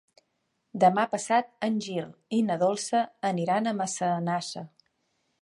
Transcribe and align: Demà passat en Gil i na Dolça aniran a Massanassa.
Demà 0.83 1.03
passat 1.11 1.51
en 1.67 1.77
Gil 1.87 2.07
i 2.39 2.41
na 2.47 2.57
Dolça 2.65 3.03
aniran 3.33 3.67
a 3.67 3.75
Massanassa. 3.83 4.67